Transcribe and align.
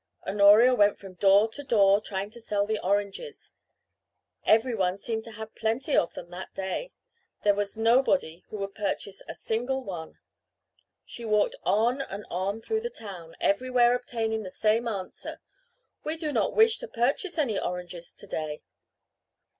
Honoria 0.25 0.73
went 0.73 0.97
from 0.97 1.13
door 1.13 1.47
to 1.49 1.63
door 1.63 2.01
trying 2.01 2.31
to 2.31 2.41
sell 2.41 2.65
the 2.65 2.79
oranges. 2.79 3.53
Every 4.43 4.73
one 4.73 4.97
seemed 4.97 5.23
to 5.25 5.31
have 5.33 5.53
plenty 5.53 5.95
of 5.95 6.15
them 6.15 6.31
that 6.31 6.55
day. 6.55 6.91
There 7.43 7.53
was 7.53 7.77
nobody 7.77 8.43
who 8.49 8.57
would 8.57 8.73
purchase 8.73 9.21
a 9.27 9.35
single 9.35 9.83
one. 9.83 10.17
She 11.05 11.23
walked 11.23 11.55
on 11.61 12.01
and 12.01 12.25
on 12.31 12.61
through 12.61 12.81
the 12.81 12.89
town, 12.89 13.35
everywhere 13.39 13.93
obtaining 13.93 14.41
the 14.41 14.49
same 14.49 14.87
answer, 14.87 15.39
"We 16.03 16.17
do 16.17 16.31
not 16.31 16.55
wish 16.55 16.79
to 16.79 16.87
purchase 16.87 17.37
any 17.37 17.59
oranges 17.59 18.11
to 18.15 18.25
day." 18.25 18.63